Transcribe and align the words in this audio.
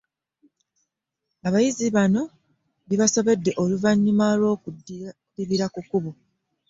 Abayizi 1.47 1.85
bano 1.97 2.21
bibasobedde 2.89 3.51
oluvannyuma 3.63 4.25
lwokudibira 4.39 5.65
ku 5.73 5.79
kkubo. 5.85 6.11